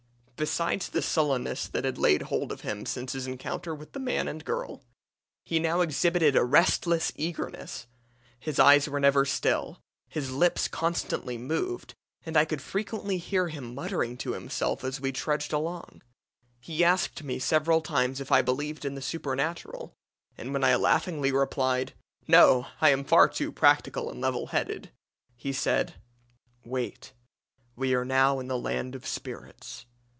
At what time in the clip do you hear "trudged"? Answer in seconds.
15.11-15.53